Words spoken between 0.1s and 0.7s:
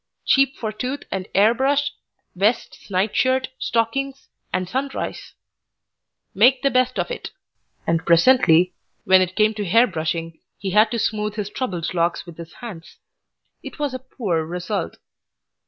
cheap